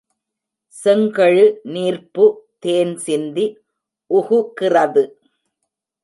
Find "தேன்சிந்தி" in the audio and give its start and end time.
2.65-3.45